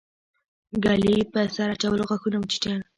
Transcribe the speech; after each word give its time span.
ګلي 0.83 1.15
په 1.31 1.39
سر 1.55 1.69
اچولو 1.73 2.03
غاښونه 2.09 2.37
وچيچل. 2.39 2.73